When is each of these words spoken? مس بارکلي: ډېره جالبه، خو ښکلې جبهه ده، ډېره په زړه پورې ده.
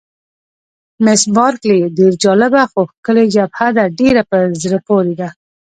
مس 1.03 1.21
بارکلي: 1.35 1.79
ډېره 1.97 2.15
جالبه، 2.23 2.61
خو 2.71 2.81
ښکلې 2.91 3.25
جبهه 3.35 3.67
ده، 3.77 3.83
ډېره 3.99 4.21
په 4.29 4.37
زړه 4.61 4.79
پورې 4.87 5.13
ده. 5.19 5.29